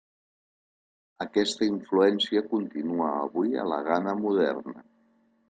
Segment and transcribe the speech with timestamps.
[1.25, 4.77] Aquesta influència continua avui a la Ghana moderna.